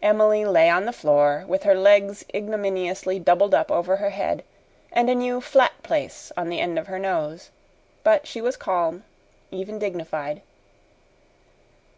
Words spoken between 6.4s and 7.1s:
the end of her